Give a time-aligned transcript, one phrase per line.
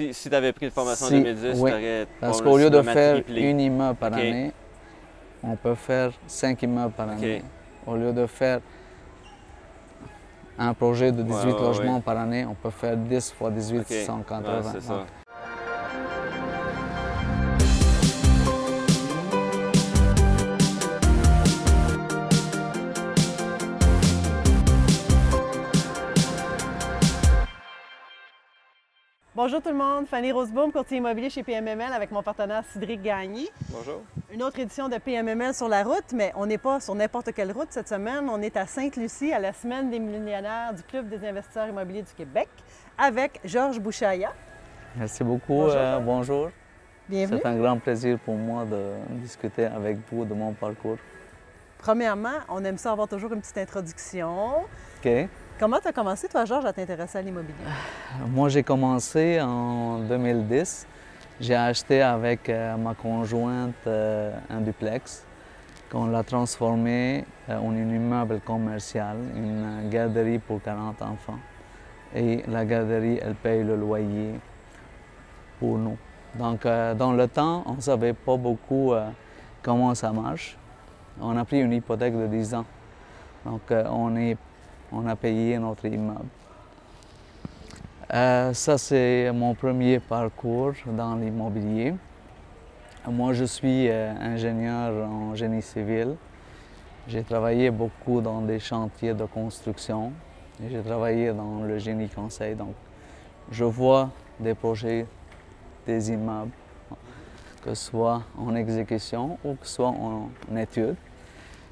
[0.00, 1.70] si, si tu avais pris une formation Si, en 2010, oui.
[1.70, 3.42] tu aurais Parce qu'au lieu de faire triplé.
[3.50, 4.52] une immeuble par année,
[5.42, 7.42] on peut faire cinq immeubles par année.
[7.86, 8.60] Au lieu de faire
[10.58, 12.02] un projet de 18 Ouais, ouais, logements ouais.
[12.02, 13.86] par année, on peut faire 10 fois 18, Ok.
[14.06, 15.06] 180.
[29.42, 33.48] Bonjour tout le monde, Fanny Roseboom, courtier immobilier chez PMML avec mon partenaire Cédric Gagné.
[33.70, 34.02] Bonjour.
[34.30, 37.50] Une autre édition de PMML sur la route, mais on n'est pas sur n'importe quelle
[37.50, 38.28] route cette semaine.
[38.28, 42.12] On est à Sainte-Lucie à la semaine des millionnaires du Club des investisseurs immobiliers du
[42.12, 42.50] Québec
[42.98, 44.30] avec Georges Bouchaya.
[44.94, 45.54] Merci beaucoup.
[45.54, 46.50] Bonjour, euh, bonjour.
[47.08, 47.40] Bienvenue.
[47.42, 50.98] C'est un grand plaisir pour moi de discuter avec vous de mon parcours.
[51.78, 54.64] Premièrement, on aime ça avoir toujours une petite introduction.
[55.02, 55.28] OK.
[55.60, 57.52] Comment tu as commencé, toi, Georges, à t'intéresser à l'immobilier?
[58.28, 60.86] Moi, j'ai commencé en 2010.
[61.38, 65.26] J'ai acheté avec euh, ma conjointe euh, un duplex
[65.92, 71.38] qu'on l'a transformé euh, en un immeuble commercial, une garderie pour 40 enfants.
[72.14, 74.40] Et la garderie, elle paye le loyer
[75.58, 75.98] pour nous.
[76.36, 78.94] Donc, dans le temps, on ne savait pas beaucoup
[79.62, 80.56] comment ça marche.
[81.20, 82.64] On a pris une hypothèque de 10 ans.
[83.44, 84.36] Donc, on, est,
[84.92, 86.28] on a payé notre immeuble.
[88.12, 91.94] Euh, ça, c'est mon premier parcours dans l'immobilier.
[93.08, 96.16] Moi, je suis euh, ingénieur en génie civil.
[97.08, 100.12] J'ai travaillé beaucoup dans des chantiers de construction
[100.68, 102.54] j'ai travaillé dans le génie conseil.
[102.54, 102.74] Donc,
[103.50, 105.06] je vois des projets,
[105.86, 106.50] des immeubles,
[107.64, 110.96] que ce soit en exécution ou que ce soit en étude.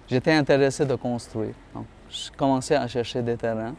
[0.08, 1.54] J'étais intéressé de construire.
[1.74, 3.74] Donc, je commençais à chercher des terrains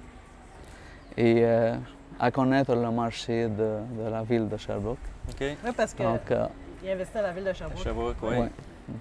[1.18, 1.76] et euh,
[2.20, 4.98] à connaître le marché de, de la ville de Sherbrooke.
[5.30, 5.42] OK.
[5.42, 6.46] Oui, parce Donc, euh,
[6.88, 7.84] investit à la ville de Sherbrooke.
[7.84, 8.38] Sherbrooke, oui.
[8.38, 8.50] ouais.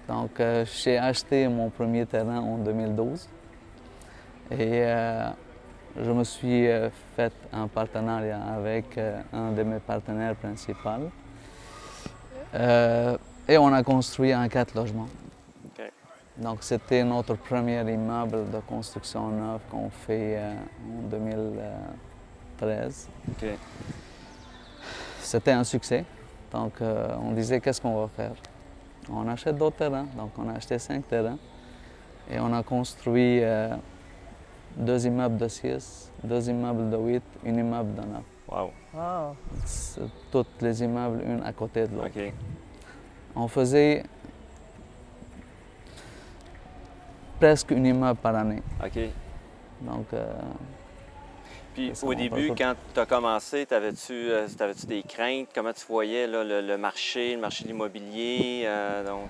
[0.07, 3.27] Donc, euh, j'ai acheté mon premier terrain en 2012
[4.51, 5.29] et euh,
[6.01, 11.09] je me suis euh, fait un partenariat avec euh, un de mes partenaires principaux.
[12.55, 13.17] Euh,
[13.47, 15.07] et on a construit un quatre logements.
[16.39, 23.09] Donc, c'était notre premier immeuble de construction neuve qu'on fait euh, en 2013.
[23.29, 23.45] OK.
[25.19, 26.05] C'était un succès.
[26.51, 28.31] Donc, euh, on disait qu'est-ce qu'on va faire?
[29.11, 30.07] On achète d'autres terrains.
[30.15, 31.37] Donc, on a acheté cinq terrains
[32.31, 33.75] et on a construit euh,
[34.77, 38.21] deux immeubles de 6, deux immeubles de 8, un immeuble de 9.
[38.47, 38.71] Wow.
[40.31, 42.17] Tous les immeubles, une à côté de l'autre.
[43.35, 44.03] On faisait
[47.39, 48.61] presque un immeuble par année.
[48.83, 48.99] OK.
[49.81, 50.33] Donc, euh,
[51.73, 55.47] Puis au début, quand tu as commencé, t'avais-tu euh, t'avais-tu des craintes?
[55.55, 58.63] Comment tu voyais là, le, le marché, le marché de l'immobilier?
[58.65, 59.29] euh, donc,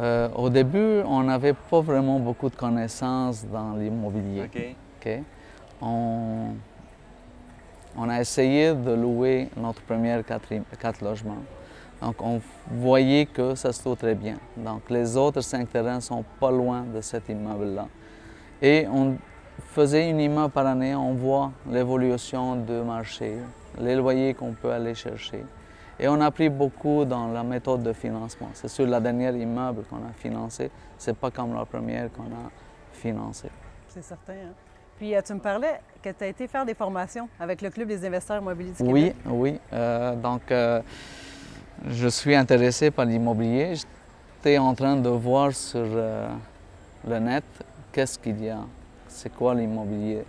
[0.00, 4.48] euh, au début, on n'avait pas vraiment beaucoup de connaissances dans l'immobilier.
[5.00, 5.10] OK.
[5.82, 6.54] On,
[7.96, 10.48] on a essayé de louer notre premier quatre,
[10.80, 11.42] quatre logements.
[12.02, 14.36] Donc, on voyait que ça se loue très bien.
[14.56, 17.86] Donc, les autres cinq terrains sont pas loin de cet immeuble-là.
[18.60, 19.16] Et on
[19.68, 23.36] faisait une immeuble par année, on voit l'évolution du marché,
[23.78, 25.44] les loyers qu'on peut aller chercher.
[26.00, 28.48] Et on a appris beaucoup dans la méthode de financement.
[28.54, 32.50] C'est sur la dernière immeuble qu'on a financé, c'est pas comme la première qu'on a
[32.92, 33.50] financée.
[33.88, 34.32] C'est certain.
[34.32, 34.54] hein?
[34.98, 37.86] Puis euh, tu me parlais que tu as été faire des formations avec le Club
[37.88, 39.60] des investisseurs immobiliers du Oui, oui.
[39.72, 40.80] Euh, donc, euh,
[41.88, 43.74] je suis intéressé par l'immobilier.
[43.74, 46.28] J'étais en train de voir sur euh,
[47.08, 47.44] le net
[47.92, 48.60] qu'est-ce qu'il y a,
[49.08, 50.24] c'est quoi l'immobilier,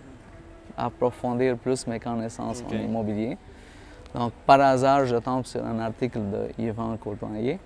[0.76, 3.36] approfondir plus mes connaissances en immobilier.
[4.14, 7.58] Donc, par hasard, je tombe sur un article de Yvan Courtoyer,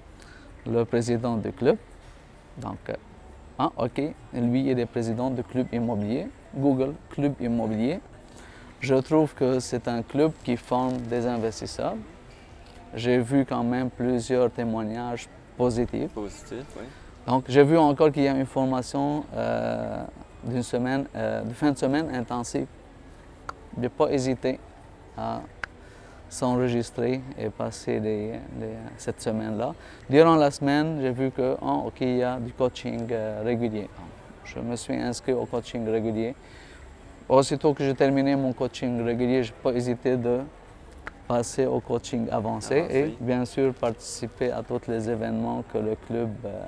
[0.67, 1.77] le président du club.
[2.59, 2.95] Donc, euh,
[3.59, 4.01] ah, OK,
[4.35, 6.29] lui, il est président du club immobilier.
[6.55, 8.01] Google, club immobilier.
[8.81, 11.97] Je trouve que c'est un club qui forme des investisseurs.
[12.95, 16.11] J'ai vu quand même plusieurs témoignages positifs.
[16.13, 16.85] Positif, oui.
[17.27, 20.03] Donc, j'ai vu encore qu'il y a une formation euh,
[20.45, 22.67] d'une semaine, euh, de fin de semaine intensive.
[23.77, 24.59] Je n'ai pas hésité
[25.17, 25.41] à
[26.31, 29.75] s'enregistrer et passer les- les- cette semaine-là.
[30.09, 33.89] Durant la semaine, j'ai vu que, oh, OK, il y a du coaching euh, régulier.
[34.45, 36.35] Je me suis inscrit au coaching régulier.
[37.29, 40.41] Aussitôt que j'ai terminé mon coaching régulier, je n'ai pas hésité de
[41.29, 42.97] passer au coaching avancé, Avancé.
[42.99, 46.61] et bien sûr participer à tous les événements que le club euh,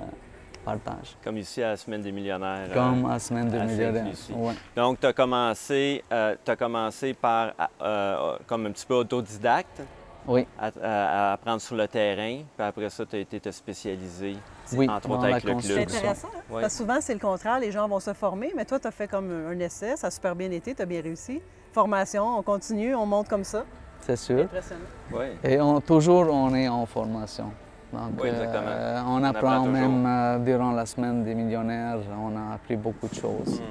[0.63, 1.17] partage.
[1.23, 2.67] Comme ici à la Semaine des millionnaires.
[2.69, 4.05] euh, Comme à Semaine de à millionnaires.
[4.35, 4.53] Ouais.
[4.75, 9.81] Donc, tu as commencé, euh, t'as commencé par, euh, comme un petit peu autodidacte?
[10.27, 10.45] Oui.
[10.59, 14.35] à, à- à apprendre sur le terrain, puis après ça, tu as été te spécialiser,
[14.73, 15.77] Oui, entre autres la avec le C'est club.
[15.79, 15.97] construction.
[15.97, 16.27] intéressant.
[16.37, 16.41] hein?
[16.47, 17.59] Parce que souvent, c'est le contraire.
[17.59, 19.97] Les gens vont se former, mais toi, tu as fait comme un essai.
[19.97, 20.75] Ça a super bien été.
[20.75, 21.41] Tu as bien réussi.
[21.73, 23.63] Formation, on continue, on monte comme ça.
[24.01, 24.41] C'est sûr.
[24.43, 24.81] Impressionnant.
[25.13, 25.37] Ouais.
[25.43, 27.51] Et on- toujours, on est en formation.
[27.93, 28.61] Donc, Oui, exactement.
[28.67, 33.07] euh, on, On apprend, même euh, durant la semaine des millionnaires, on a appris beaucoup
[33.07, 33.59] de choses.
[33.59, 33.65] Mhm.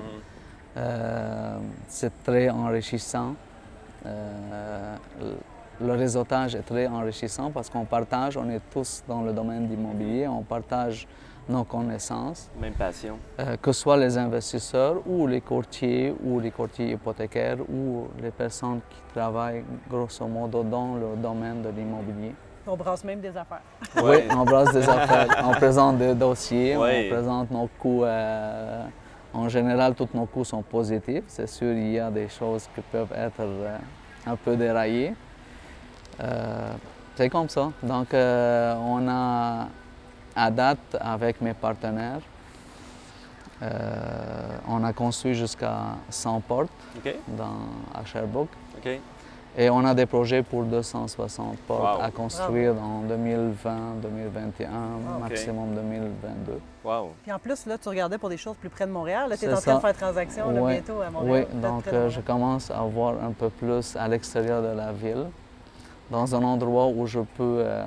[0.77, 1.57] Euh,
[1.89, 3.35] c'est très enrichissant.
[4.07, 4.97] Euh,
[5.81, 9.75] le réseautage est très enrichissant parce qu'on partage, on est tous dans le domaine de
[9.75, 11.07] l'immobilier, on partage
[11.49, 13.19] nos connaissances, Même passion.
[13.41, 18.31] euh, que ce soit les investisseurs ou les courtiers ou les courtiers hypothécaires ou les
[18.31, 22.35] personnes qui travaillent grosso modo dans le domaine de l'immobilier.
[22.67, 23.63] On brasse même des affaires.
[23.97, 27.07] Oui, on brasse des affaires, on présente des dossiers, Ouais.
[27.11, 28.05] on présente nos coûts.
[28.05, 28.85] euh,
[29.33, 31.25] en général, tous nos coûts sont positifs.
[31.29, 33.77] C'est sûr, il y a des choses qui peuvent être euh,
[34.27, 35.15] un peu déraillées.
[36.23, 36.73] Euh,
[37.17, 37.71] c'est comme ça.
[37.83, 39.69] Donc, euh, on a,
[40.37, 42.21] à date, avec mes partenaires,
[43.63, 43.69] euh,
[44.69, 45.79] on a construit jusqu'à
[46.09, 46.71] 100 portes
[47.29, 47.45] dans,
[47.95, 48.49] à Sherbrooke.
[48.79, 48.91] OK?
[49.59, 52.03] Et on a des projets pour 260 portes Wow.
[52.05, 56.61] à construire en 2020, 2021, Ah, maximum 2022.
[56.85, 57.11] Wow.
[57.23, 59.27] Puis en plus, là, tu regardais pour des choses plus près de Montréal.
[59.31, 60.75] Tu es C'est en train de faire transaction là, Ouais.
[60.75, 61.47] bientôt à Oui, Montréal.
[61.47, 65.27] peut-être donc euh, je commence à voir un peu plus à l'extérieur de la ville,
[66.13, 67.85] dans un endroit où je peux, euh,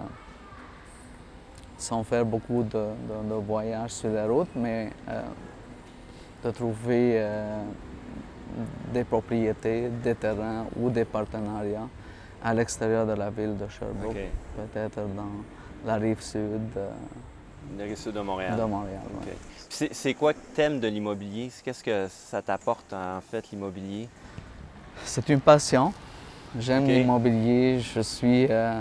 [1.83, 2.69] sans faire beaucoup de,
[3.09, 5.21] de- de voyages sur les routes, mais euh,
[6.45, 7.61] de trouver euh,
[8.93, 11.87] des propriétés, des terrains ou des partenariats
[12.43, 14.65] à l'extérieur de la ville de Sherbrooke, OK.
[14.73, 15.33] peut-être dans
[15.85, 16.89] la rive sud euh,
[17.77, 18.57] Le rive sud de Montréal.
[18.57, 19.01] de Montréal.
[19.25, 19.89] Ouais.
[19.91, 21.49] C'est quoi que t'aimes de l'immobilier?
[21.63, 24.07] Qu'est-ce que ça t'apporte, en fait, l'immobilier?
[25.03, 25.91] C'est une passion.
[26.59, 27.79] J'aime l'immobilier.
[27.79, 28.79] Je suis, euh,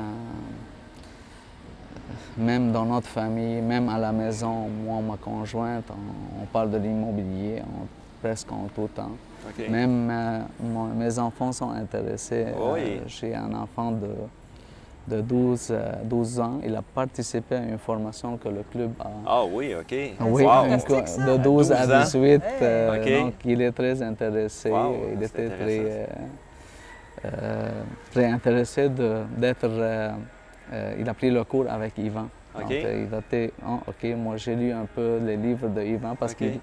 [2.38, 6.78] même dans notre famille, même à la maison, moi, ma conjointe, on, on parle de
[6.78, 7.86] l'immobilier en-
[8.22, 9.10] presque en tout temps.
[9.68, 12.46] Même euh, mon- mes enfants sont intéressés.
[12.56, 12.80] Oui.
[12.80, 16.60] Euh, J'ai un enfant de, de 12, euh, 12 ans.
[16.64, 19.10] Il a participé à une formation que le club a.
[19.26, 19.92] Ah oui, OK.
[20.20, 20.64] Oui, Wow.
[20.68, 22.00] de 12 à 12 ans.
[22.04, 22.42] 18.
[22.62, 23.24] euh, Ok.
[23.24, 24.70] Donc, il est très intéressé.
[24.70, 26.06] Wow, il c'est était très, euh,
[27.24, 27.70] euh,
[28.12, 29.66] très intéressé de- d'être.
[30.72, 32.28] Euh, il a pris le cours avec Yvan.
[32.54, 36.34] Donc, il était, Ah, OK, moi j'ai lu un peu les livres de Yvan parce
[36.34, 36.58] qu'il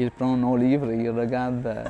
[0.00, 1.82] il prend nos livres et il regarde euh,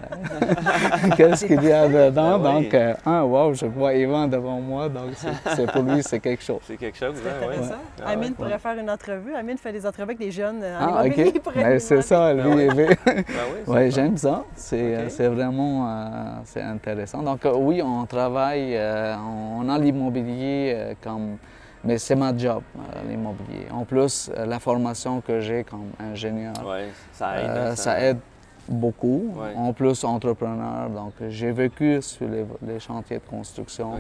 [1.17, 2.39] qu'est-ce qu'il y a dedans.
[2.39, 2.63] Ben oui.
[2.65, 4.89] Donc, euh, ah, wow, je vois Yvan devant moi.
[4.89, 6.61] Donc, c'est- pour lui, c'est quelque chose.
[6.63, 7.29] C'est quelque chose, hein?
[7.41, 7.47] ouais.
[7.49, 7.75] intéressant.
[8.03, 8.35] Ah Amine ouais.
[8.35, 9.35] pourrait faire une entrevue.
[9.35, 11.03] Amine fait des entrevues avec des jeunes euh, Ah.
[11.05, 11.17] OK.
[11.57, 12.43] Mais nous c'est ça, lui.
[12.71, 14.45] Ah veut- Ben oui, Oui, j'aime ça.
[14.55, 16.01] C'est euh, vraiment euh,
[16.45, 17.23] c'est intéressant.
[17.23, 21.37] Donc euh, oui, on travaille, euh, on, on a l'immobilier euh, comme...
[21.89, 23.67] Mais c'est ma job, euh, l'immobilier.
[23.73, 27.49] En plus, euh, la formation que j'ai comme ingénieur, Ouais, ça aide.
[27.49, 28.19] euh, hein, ça aide
[28.69, 29.33] beaucoup.
[29.35, 29.55] Ouais.
[29.57, 30.91] En plus, entrepreneur.
[30.91, 33.95] Donc j'ai vécu sur les, les chantiers de construction.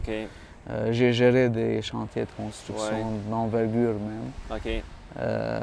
[0.70, 3.30] Euh, j'ai géré des chantiers de construction Ouais.
[3.30, 4.30] d'envergure même.
[4.54, 4.82] OK.
[5.18, 5.60] Euh,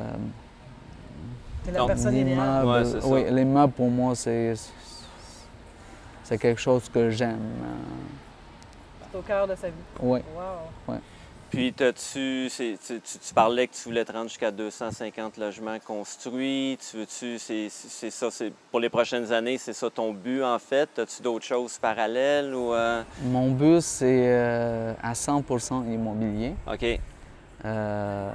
[1.63, 2.65] C'est la Donc, personne idéale.
[3.05, 4.55] Oui, l'immeuble pour moi, c'est,
[6.23, 7.37] c'est quelque chose que j'aime.
[9.11, 9.73] C'est au cœur de sa vie.
[10.01, 10.21] oui.
[10.35, 10.95] Wow.
[11.51, 16.77] Puis, tu, tu- tu parlais que tu voulais te rendre jusqu'à 250 logements construits.
[16.89, 20.89] Tu veux-tu, c'est, ça, c'est, pour les prochaines années, c'est ça ton but en fait?
[20.99, 22.73] As-tu d'autres choses parallèles ou.
[22.73, 26.55] euh, Mon but, c'est euh, à 100% immobilier.
[26.71, 26.99] OK,
[27.63, 28.31] Euh,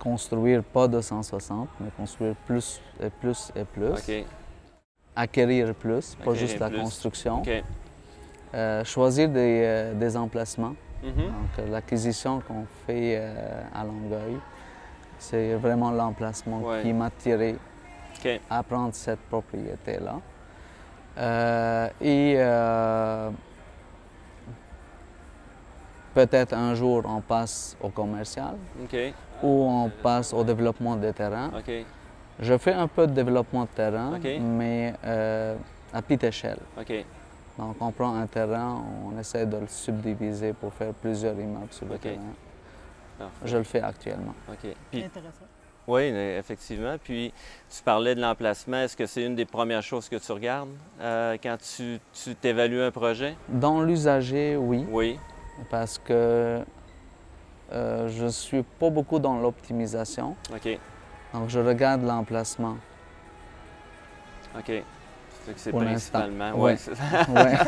[0.00, 3.88] construire pas 260, mais construire plus et plus et plus.
[3.92, 4.24] OK,
[5.14, 6.80] Acquérir plus, pas Acquérir juste la plus.
[6.80, 7.42] construction.
[7.42, 7.62] OK.
[8.84, 10.74] Choisir des, des emplacements.
[11.02, 11.12] Mhm.
[11.16, 14.36] Donc, euh, l'acquisition qu'on fait euh, à Longueuil,
[15.18, 16.82] c'est vraiment l'emplacement Ouais.
[16.82, 17.56] qui m'a tiré
[18.50, 20.16] à prendre cette propriété-là.
[21.18, 22.36] Euh, et
[26.14, 28.54] peut-être un jour on passe au commercial
[29.42, 31.50] ou on passe au développement des terrains.
[32.38, 35.56] Je fais un peu de développement de terrain, mais euh,
[35.92, 36.58] à petite échelle.
[37.60, 41.86] Donc on prend un terrain, on essaie de le subdiviser pour faire plusieurs immeubles sur
[41.86, 42.32] le terrain.
[43.18, 43.34] Parfait.
[43.44, 44.34] Je le fais actuellement.
[44.48, 44.70] OK.
[44.90, 45.44] Puis, Intéressant.
[45.86, 46.96] oui, effectivement.
[47.04, 47.34] Puis,
[47.68, 48.78] tu parlais de l'emplacement.
[48.78, 50.70] Est-ce que c'est une des premières choses que tu regardes
[51.02, 53.36] euh, quand tu, tu t'évalues un projet?
[53.50, 54.86] Dans l'usager, oui.
[54.88, 55.18] Oui.
[55.70, 56.64] parce que
[57.72, 60.34] euh, je ne suis pas beaucoup dans l'optimisation.
[60.50, 60.78] OK,
[61.34, 62.78] Donc, je regarde l'emplacement.
[64.58, 64.82] OK.
[65.56, 66.20] C'est Pour l'instant.
[66.20, 66.58] principalement.
[66.60, 66.76] Ouais.
[67.34, 67.58] Ouais.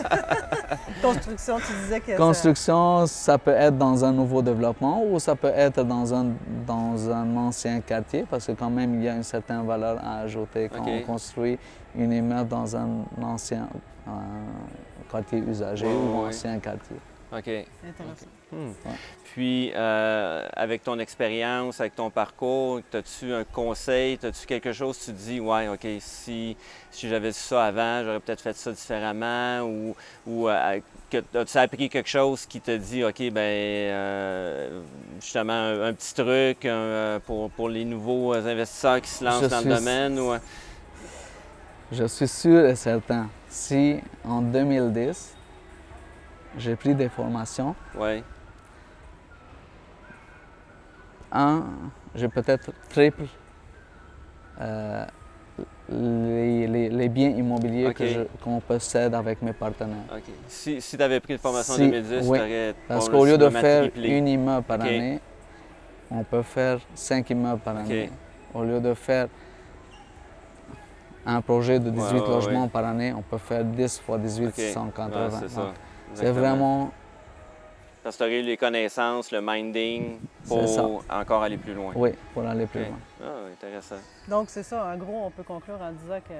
[1.03, 5.35] Construction, tu disais que ça- Construction, ça peut être dans un nouveau développement ou ça
[5.35, 6.27] peut être dans un,
[6.67, 10.21] dans un ancien quartier parce que quand même il y a une certaine valeur à
[10.21, 11.59] ajouter quand on construit
[11.97, 12.89] une immeuble dans un
[13.23, 13.69] ancien
[14.07, 14.11] euh,
[15.11, 16.29] quartier usagé ou ouais.
[16.29, 16.97] ancien quartier.
[17.33, 17.49] OK.
[17.49, 18.27] Intéressant.
[18.53, 18.73] Hmm.
[19.33, 25.07] Puis, euh, avec ton expérience, avec ton parcours, as-tu un conseil, as-tu quelque chose, tu
[25.07, 26.55] te dis, ouais, OK, si,
[26.91, 29.97] si j'avais su ça avant, j'aurais peut-être fait ça différemment, ou,
[30.27, 30.81] ou euh,
[31.35, 34.83] as-tu appris quelque chose qui te dit, OK, ben euh,
[35.19, 39.47] justement, un, un petit truc un, pour, pour les nouveaux investisseurs qui se lancent Je
[39.49, 40.19] dans suis- le domaine?
[40.19, 40.35] Ou,
[41.91, 45.35] Je suis sûr et certain, si en 2010,
[46.59, 48.23] j'ai pris des formations, ouais,
[51.33, 51.65] un,
[52.15, 53.25] j'ai peut-être triple
[54.61, 55.05] euh,
[55.89, 57.95] les, les- les biens immobiliers
[58.43, 60.05] qu'on possède avec mes partenaires.
[60.15, 60.23] OK.
[60.47, 62.39] Si, si tu avais pris une formation Si, en 2010, oui.
[62.39, 65.21] tu aurais Parce qu'au lieu de faire une immeuble par année,
[66.11, 68.11] on peut faire cinq immeubles par année.
[68.55, 69.29] Au lieu de faire
[71.25, 72.69] un projet de 18 Ouais, ouais, logements ouais.
[72.69, 74.55] par année, on peut faire 10 fois 18, OK.
[74.75, 75.73] 180.
[76.15, 76.91] C'est vraiment,
[78.03, 81.93] Parce que tu eu les connaissances, le minding pour encore aller plus loin.
[81.95, 82.99] oui, pour aller plus loin.
[83.23, 83.97] Ah, intéressant.
[84.29, 84.85] Donc, c'est ça.
[84.85, 86.35] En gros, on peut conclure en disant que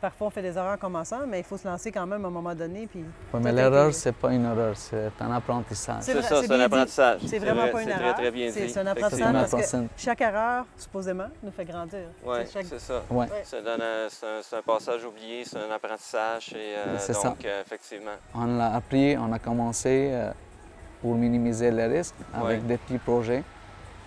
[0.00, 2.28] parfois on fait des erreurs en commençant, mais il faut se lancer quand même à
[2.28, 2.86] un moment donné.
[2.86, 6.02] Puis Ouais, mais l'erreur, c'est pas une erreur, c'est un apprentissage.
[6.02, 7.20] C'est ça, c'est un apprentissage.
[7.26, 8.14] c'est vraiment vrai, pas une C'est erreur.
[8.14, 8.70] très, très bien C'est- dit.
[8.72, 12.00] c'est un apprentissage parce que chaque erreur, supposément, nous fait grandir.
[12.24, 13.02] Oui, C'est chaque- ça.
[13.10, 13.26] Ouais.
[13.44, 14.08] Ça donne un-
[14.42, 16.52] C'est un, passage oublié, c'est un apprentissage.
[16.54, 17.34] Et, euh, C'est donc, ça.
[17.46, 18.10] euh, effectivement.
[18.34, 20.30] On l'a appris, on a commencé euh,
[21.00, 22.66] pour minimiser les risques avec Ouais.
[22.66, 23.42] des petits projets.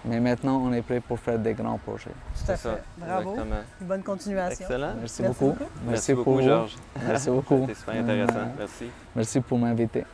[0.05, 2.05] Mais maintenant, on est prêt pour faire des grands projets.
[2.09, 2.75] Tout à C'est ça.
[2.75, 2.83] fait.
[2.97, 3.31] Bravo.
[3.31, 3.55] Exactement.
[3.81, 4.65] Bonne continuation.
[4.65, 4.93] Excellent.
[4.99, 5.45] Merci, Merci beaucoup.
[5.59, 5.71] beaucoup.
[5.87, 6.41] Merci beaucoup.
[6.41, 6.75] Georges.
[7.05, 7.59] Merci beaucoup.
[7.67, 8.35] C'était super intéressant.
[8.37, 8.85] Euh, Merci.
[9.15, 10.05] Merci pour m'inviter.